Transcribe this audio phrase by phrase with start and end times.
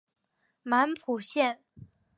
[0.63, 1.61] 满浦线